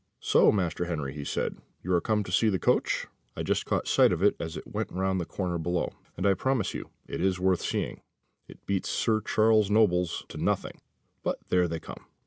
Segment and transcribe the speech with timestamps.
[0.19, 3.05] "So, Master Henry," he said, "you are come to see the coach;
[3.35, 6.33] I just caught sight of it as it went round the corner below, and I
[6.33, 8.01] promise you it is worth seeing;
[8.47, 10.81] it beats Sir Charles Noble's to nothing
[11.21, 12.03] but here they come."